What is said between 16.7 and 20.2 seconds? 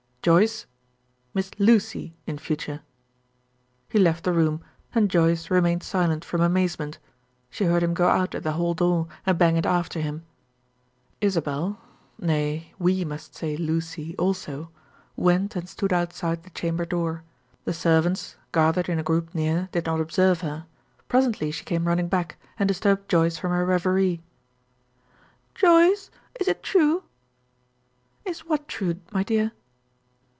door; the servants gathered in a group near, did not